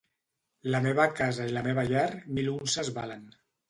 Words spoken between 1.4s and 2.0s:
i la meva